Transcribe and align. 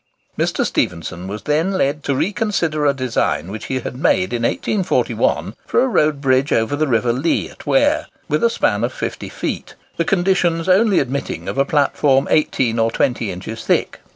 Mr. 0.35 0.65
Stephenson 0.65 1.27
was 1.27 1.43
then 1.43 1.73
led 1.73 2.01
to 2.03 2.15
reconsider 2.15 2.87
a 2.87 2.93
design 2.95 3.51
which 3.51 3.65
he 3.65 3.81
had 3.81 3.95
made 3.95 4.33
in 4.33 4.41
1841 4.41 5.53
for 5.67 5.79
a 5.83 5.87
road 5.87 6.19
bridge 6.19 6.51
over 6.51 6.75
the 6.75 6.87
river 6.87 7.13
Lea 7.13 7.51
at 7.51 7.67
Ware, 7.67 8.07
with 8.27 8.43
a 8.43 8.49
span 8.49 8.83
of 8.83 8.91
50 8.91 9.29
feet,—the 9.29 10.05
conditions 10.05 10.67
only 10.67 10.97
admitting 10.97 11.47
of 11.47 11.59
a 11.59 11.65
platform 11.65 12.27
18 12.31 12.79
or 12.79 12.89
20 12.89 13.31
inches 13.31 13.63
thick. 13.63 13.99